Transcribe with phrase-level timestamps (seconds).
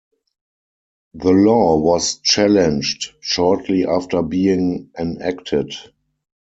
[1.13, 5.75] The law was challenged shortly after being enacted.